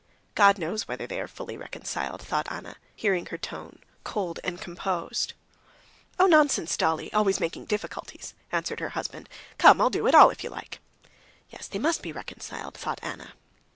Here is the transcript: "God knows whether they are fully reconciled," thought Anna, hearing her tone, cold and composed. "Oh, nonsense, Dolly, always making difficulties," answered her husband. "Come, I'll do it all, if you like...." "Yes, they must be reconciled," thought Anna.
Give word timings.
"God 0.33 0.57
knows 0.57 0.87
whether 0.87 1.05
they 1.05 1.21
are 1.21 1.27
fully 1.27 1.55
reconciled," 1.57 2.23
thought 2.23 2.51
Anna, 2.51 2.77
hearing 2.95 3.27
her 3.27 3.37
tone, 3.37 3.77
cold 4.03 4.39
and 4.43 4.59
composed. 4.59 5.33
"Oh, 6.17 6.25
nonsense, 6.25 6.75
Dolly, 6.75 7.13
always 7.13 7.39
making 7.39 7.65
difficulties," 7.65 8.33
answered 8.51 8.79
her 8.79 8.89
husband. 8.97 9.29
"Come, 9.59 9.79
I'll 9.79 9.91
do 9.91 10.07
it 10.07 10.15
all, 10.15 10.31
if 10.31 10.43
you 10.43 10.49
like...." 10.49 10.79
"Yes, 11.51 11.67
they 11.67 11.77
must 11.77 12.01
be 12.01 12.11
reconciled," 12.11 12.73
thought 12.73 12.97
Anna. 13.03 13.33